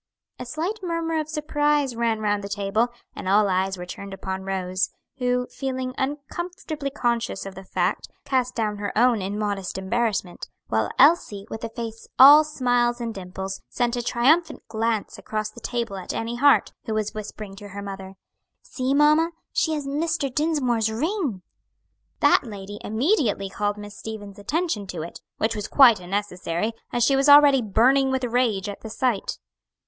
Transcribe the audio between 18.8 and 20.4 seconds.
mamma, she has Mr.